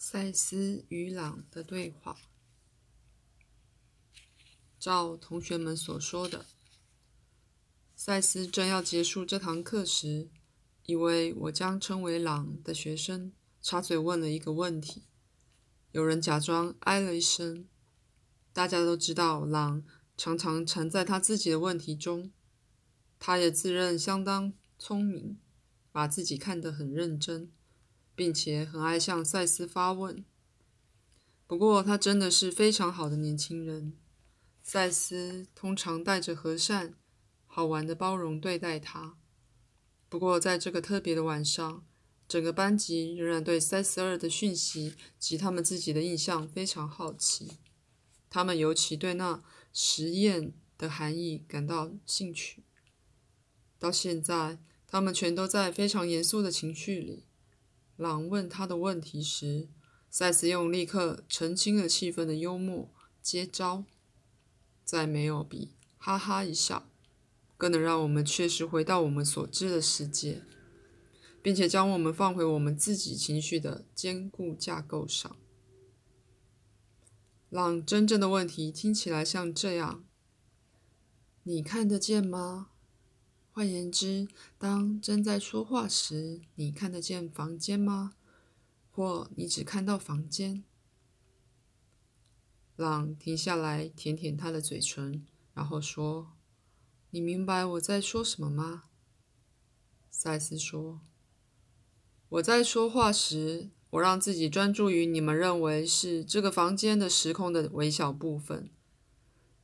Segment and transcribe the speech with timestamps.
[0.00, 2.16] 赛斯与朗的对话。
[4.78, 6.46] 照同学们所说的，
[7.96, 10.28] 赛斯正要结束这堂课时，
[10.86, 15.02] 一位我将称为朗的学生插嘴问了一个问题。
[15.90, 17.66] 有人假装哎了一声。
[18.52, 19.84] 大家都知道，朗
[20.16, 22.30] 常常缠在他自己的问题中。
[23.18, 25.40] 他也自认相当聪明，
[25.90, 27.50] 把自己看得很认真。
[28.18, 30.24] 并且很爱向赛斯发问。
[31.46, 33.92] 不过他真的是非常好的年轻人。
[34.60, 36.96] 赛斯通常带着和善、
[37.46, 39.16] 好玩的包容对待他。
[40.08, 41.86] 不过在这个特别的晚上，
[42.26, 47.52] 整个班级仍然对赛斯二的讯息及他们自己的印象非常好奇。
[48.28, 52.64] 他们尤其对那实验的含义感到兴趣。
[53.78, 57.27] 到现在，他们全都在非常严肃的情绪里。
[57.98, 59.68] 朗问他的问题时，
[60.08, 63.84] 赛斯用立刻澄清了气氛的幽默接招。
[64.84, 66.88] 再没有比哈哈一笑
[67.56, 70.42] 更能让我们确实回到我们所知的世界，
[71.42, 75.36] 并且将我们放回我们自己情绪的坚固架构上。
[77.50, 80.04] 朗真正的问题听起来像这样：
[81.42, 82.68] 你看得见吗？
[83.58, 88.14] 换言之，当真在说话时，你看得见房间吗？
[88.92, 90.62] 或你只看到房间？
[92.76, 96.36] 朗停下来，舔舔他的嘴唇，然后说
[97.10, 98.84] ：“你明白我在说什么吗？”
[100.08, 101.00] 赛斯说
[102.30, 108.70] ：“我在说话时，我让自己专注于你们认为是这个房间的时空的微小部分。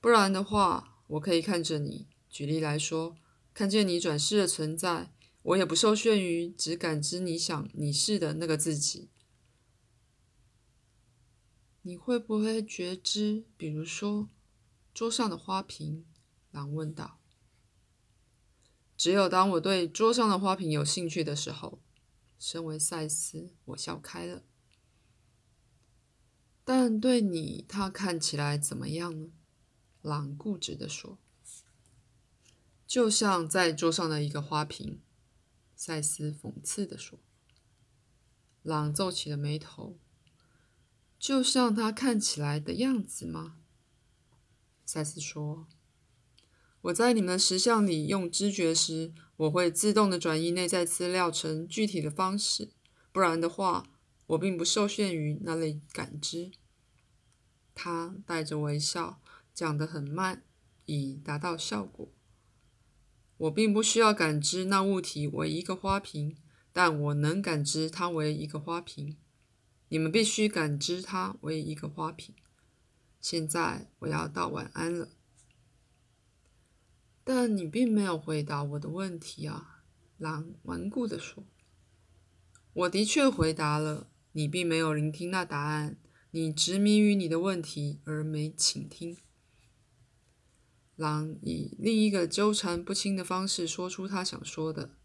[0.00, 2.06] 不然的话，我可以看着你。
[2.28, 3.16] 举例来说。”
[3.52, 5.12] 看见你转世的存在，
[5.42, 9.10] 我也不受限于只感知你想你是的那个自己。
[11.82, 14.28] 你会不会觉知，比如说
[14.92, 16.04] 桌上的花瓶？
[16.50, 17.20] 狼问道。
[18.96, 21.80] 只有当我对桌上的花瓶有兴趣的时候，
[22.38, 24.42] 身为赛斯，我笑开了。
[26.64, 29.30] 但对你，它看起来怎么样呢？
[30.02, 31.18] 狼固执地说。
[32.90, 35.00] 就像在桌上的一个花瓶，
[35.76, 37.20] 赛斯讽刺地说。
[38.64, 39.96] 朗皱起了眉头。
[41.16, 43.58] 就像他看起来的样子吗？
[44.84, 45.68] 赛斯说
[46.82, 52.72] ：“我在你们的石像里用知觉时，我会自动的转移内在资料成具体的方式，
[53.12, 53.88] 不然的话，
[54.26, 56.50] 我并不受限于那类感知。”
[57.72, 59.22] 他带着微笑，
[59.54, 60.42] 讲得很慢，
[60.86, 62.12] 以达到效果。
[63.40, 66.36] 我并不需要感知那物体为一个花瓶，
[66.74, 69.16] 但我能感知它为一个花瓶。
[69.88, 72.34] 你们必须感知它为一个花瓶。
[73.18, 75.08] 现在我要道晚安了。
[77.24, 79.84] 但你并没有回答我的问题啊，
[80.18, 81.44] 狼顽固地说。
[82.74, 85.96] 我的确回答了，你并没有聆听那答案，
[86.32, 89.16] 你执迷于你的问题而没倾听。
[91.00, 94.98] 狼以另一个纠缠不清的方式说出他想说的，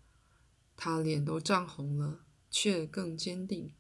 [0.76, 3.74] 他脸都涨红了，却更坚定。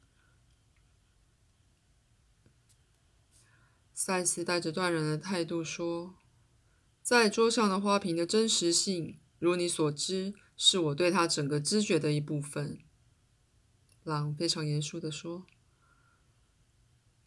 [3.94, 6.16] 赛斯带着断然的态度说
[7.04, 12.80] ：“在桌上的花瓶的真实性，如你所知，是我对他整个知觉的一部分。”
[14.04, 15.46] 狼非常严肃地说：“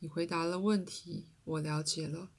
[0.01, 2.31] 你回答了问题，我了解了。”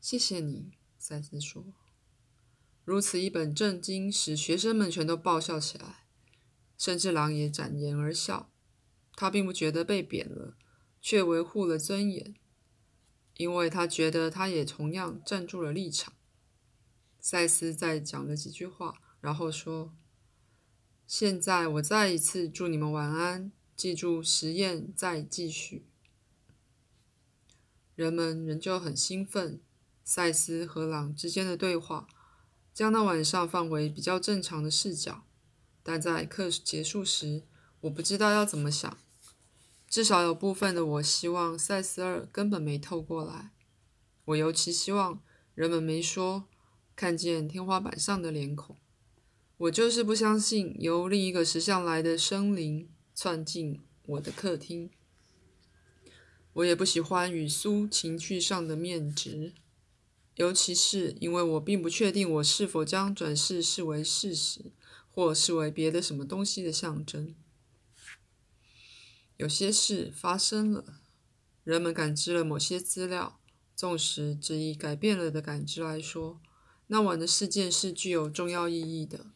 [0.00, 1.64] 谢谢你，赛斯说。
[2.84, 6.06] 如此一本正经，使学生们全都爆笑起来，
[6.78, 8.50] 甚至狼也展颜而笑。
[9.14, 10.56] 他并不觉得被贬了，
[11.02, 12.34] 却维护了尊严，
[13.36, 16.14] 因为他觉得他也同样站住了立场。
[17.20, 19.94] 赛斯再讲了几句话，然后说
[21.06, 25.84] ：“现在我再一次祝你们晚安，记住实验再继续。”
[27.94, 29.60] 人们仍旧很兴奋。
[30.04, 32.06] 赛斯和朗之间的对话，
[32.72, 35.24] 将那晚上放回比较正常的视角。
[35.82, 37.42] 但在课结束时，
[37.80, 38.98] 我不知道要怎么想。
[39.88, 43.50] 至少有部分的我希望赛斯二根本没透过来。
[44.26, 45.20] 我尤其希望
[45.54, 46.44] 人们没说
[46.94, 48.76] 看见天花板上的脸孔。
[49.56, 54.90] 我就是不相信由另一个石像来的生灵窜进我的客厅。
[56.52, 59.54] 我也不喜欢与苏情绪上的面值。
[60.40, 64.72] 尤其是因为我并不确定我是否将转世视为事实，
[65.10, 67.34] 或视为别的什么东西的象征。
[69.36, 71.02] 有些事发生了，
[71.62, 73.38] 人们感知了某些资料，
[73.76, 76.40] 纵使只以改变了的感知来说，
[76.86, 79.26] 那晚的事件是具有重要意义的。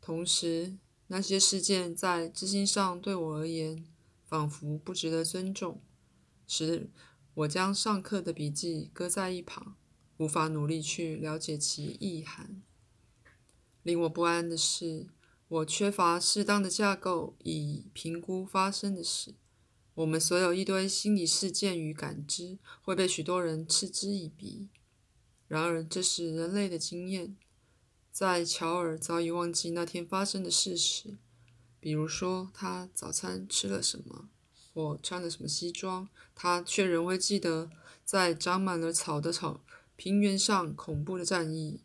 [0.00, 3.86] 同时，那些事件在知心上对我而言，
[4.24, 5.80] 仿佛不值得尊重，
[6.48, 6.90] 使
[7.36, 9.76] 我将上课的笔记搁在一旁，
[10.16, 12.62] 无法努力去了解其意涵。
[13.82, 15.08] 令我不安的是。
[15.48, 19.34] 我缺乏适当的架构以评估发生的事。
[19.94, 24.68] 我们所有一堆心理事件与感知会被许多人嗤之以鼻。
[25.46, 27.36] 然而，这是人类的经验。
[28.10, 31.16] 在乔尔早已忘记那天发生的事时，
[31.78, 34.28] 比如说他早餐吃了什么，
[34.76, 37.70] 我穿了什么西装，他却仍会记得
[38.04, 39.64] 在长满了草的草
[39.96, 41.80] 平原上恐怖的战役。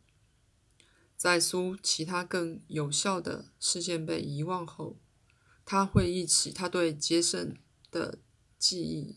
[1.16, 4.98] 在苏其他更有效的事件被遗忘后，
[5.64, 7.56] 他会忆起他对杰森
[7.90, 8.20] 的
[8.60, 9.16] 记忆。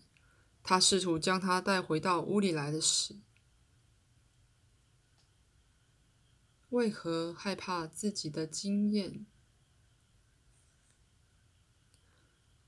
[0.62, 3.16] 他试图将他带回到屋里来的事。
[6.68, 9.26] 为何害怕自己的经验？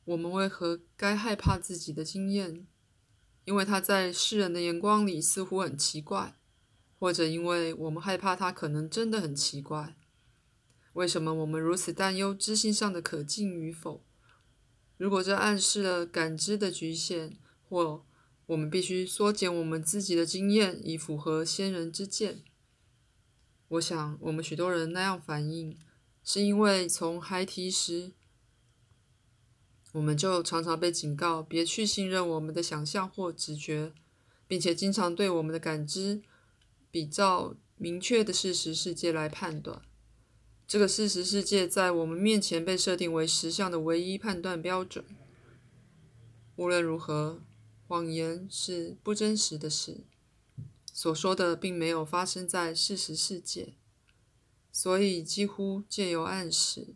[0.06, 2.66] 我们为何该害怕自己的经验？
[3.44, 6.34] 因为他在世人的眼光里似乎很奇怪。
[6.98, 9.94] 或者因为我们害怕它可能真的很奇怪，
[10.94, 14.02] 为什么我们如此担忧知性上的可敬与否？
[14.96, 17.36] 如果这暗示了感知的局限，
[17.68, 18.02] 或
[18.46, 22.42] 我们必须缩减我们自己的经验以符合先人之见？
[23.68, 25.76] 我想，我们许多人那样反应，
[26.24, 28.12] 是因为从孩提时，
[29.96, 33.94] 我们就常常被警告别去信任我们的想象或直觉，
[34.46, 36.22] 并且经常对我们的感知。
[36.90, 39.80] 比照明确的事实世界来判断，
[40.66, 45.02] 这个事实世界在我们面前被设定为实相的唯一判断标准。
[46.56, 47.42] 无论如何，
[47.86, 50.04] 谎言是不真实的事，
[50.92, 53.74] 所说的并没有发生在事实世界，
[54.70, 56.94] 所以几乎借由暗示，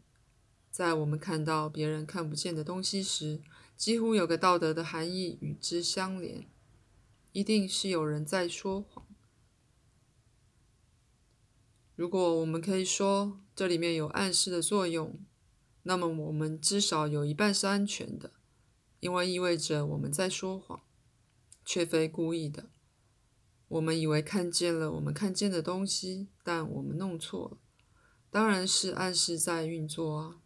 [0.81, 3.43] 在我们看到别人看不见的东西时，
[3.77, 6.49] 几乎有个道德的含义与之相连，
[7.33, 9.05] 一定是有人在说谎。
[11.95, 15.21] 如果我们可以说这里面有暗示的作用，
[15.83, 18.33] 那么我们至少有一半是安全的，
[19.01, 20.81] 因为意味着我们在说谎，
[21.63, 22.71] 却非故意的。
[23.69, 27.59] 我们以为看见了我们看见的东西，但我们弄错了。
[28.31, 30.40] 当然是暗示在运作啊，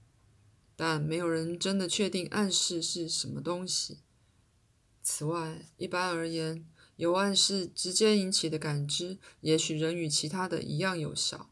[0.87, 4.01] 但没有人真的确定暗示是什么东西。
[5.03, 6.67] 此外，一般而言。
[6.97, 11.49] 由暗示直接引起的感知，也许仍与其他的一样有效。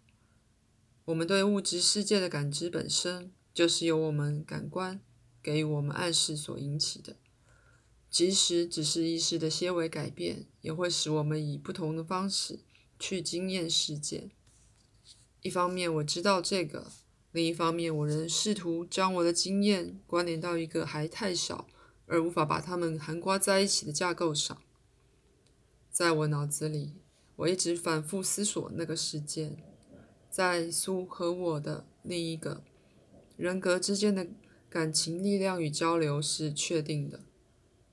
[1.06, 5.00] 我们对物质世界的感知本身，就是由我们感官
[5.42, 7.16] 给予我们暗示所引起的。
[8.10, 12.60] 即使只是意识的些微改变，也会使我们以不同的方式
[12.98, 14.28] 去经验世界。
[15.40, 16.92] 一方面我知道这个，
[17.32, 21.66] 另一方面我仍试图将我的经验关联到一个还太小
[22.06, 24.56] 而无法把它们含刮在一起的架构上。
[25.90, 26.92] 在我脑子里，
[27.36, 29.56] 我一直反复思索那个事件，
[30.30, 32.62] 在苏和我的另一个
[33.36, 34.26] 人格之间的
[34.68, 37.20] 感情力量与交流是确定的。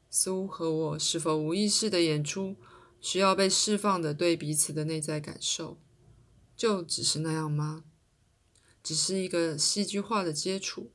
[0.09, 2.55] 苏和我是否无意识的演出
[2.99, 5.77] 需要被释放的对彼此的内在感受，
[6.57, 7.85] 就只是那样吗？
[8.89, 10.91] 只是一个戏剧化的接触，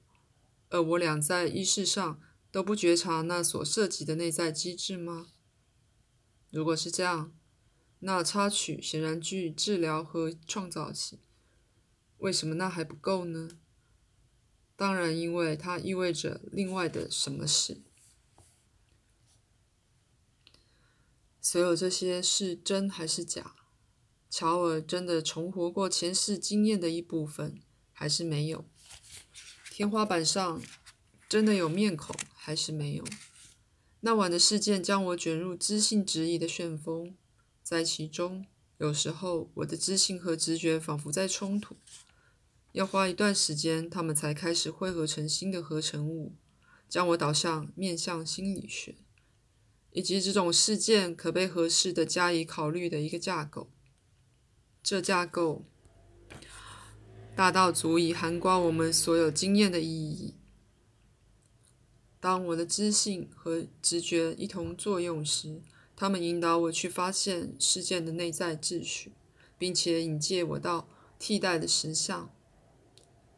[0.69, 2.21] 而我俩在意识上
[2.51, 5.29] 都不觉察那所涉及的内在机制吗？
[6.51, 7.33] 如果是这样，
[8.01, 11.21] 那插曲显然具治疗和创造性。
[12.19, 13.51] 为什么那还不够呢？
[14.75, 17.81] 当然，因为它意味着另外的什么事。
[21.41, 23.55] 所有这些是真还是假？
[24.29, 27.63] 乔尔真的重活过前世经验的一部分，
[27.95, 28.67] 还是没有？
[29.71, 30.61] 天花板上
[31.27, 33.05] 真的有面孔，还是没有？
[34.01, 37.17] 那晚的事件将我卷入知性直疑的旋风，
[37.63, 38.45] 在其中，
[38.77, 41.77] 有时候我的知性和直觉仿佛在冲突，
[42.73, 46.35] 要花一段时间，他们才开始汇合成新的合成物，
[46.87, 48.97] 将我导向面向心理学，
[49.93, 53.71] 以及这种事件可被合适的加以考虑的一个架构。
[54.83, 55.65] 这架构
[57.37, 60.35] 大到足以涵盖我们所有经验的意义。
[62.21, 65.61] 当我的知性和直觉一同作用时，
[65.97, 69.13] 他们引导我去发现事件的内在秩序，
[69.59, 70.89] 并且引介我到
[71.19, 72.31] 替代的实相。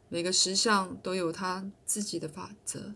[0.09, 2.93] 每个实相都有它自己的法则，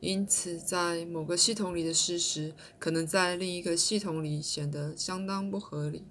[0.00, 6.02] 因此，在某个系统里的事实，可能在另一个系统里显得相当不合理。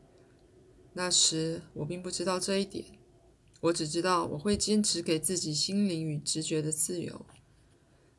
[0.93, 2.85] 那时我并不知道这一点，
[3.61, 7.25] 我只知道我会坚持给自己心灵与直觉的自由，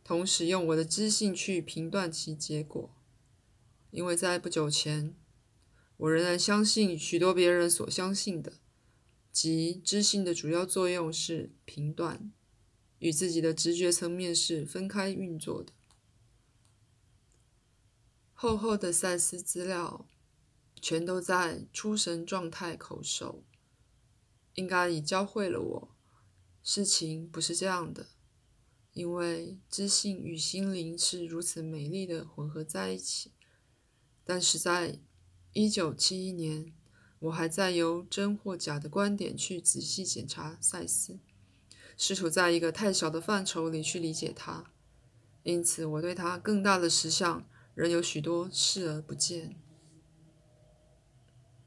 [0.03, 2.95] 同时用我的知性去评断其结果。
[3.91, 5.15] 因为在不久前，
[5.97, 8.55] 我仍然相信许多别人所相信的，
[9.31, 12.33] 即知性的主要作用是评断。
[13.01, 15.73] 与自己的直觉层面是分开运作的。
[18.33, 20.07] 厚厚的赛斯资料，
[20.81, 23.43] 全都在出神状态口授，
[24.55, 25.97] 应该已教会了我，
[26.63, 28.09] 事情不是这样的，
[28.93, 33.33] 因为知性与心灵是如此美丽的混合在一起。
[34.25, 35.01] 但是在
[35.53, 36.73] 一九七一年，
[37.19, 41.19] 我还在由真或假的观点去仔细检查赛斯。
[41.97, 44.73] 试图在一个太小的范畴里去理解它，
[45.43, 49.62] 因此我对它更大的实相仍有许多视而不见。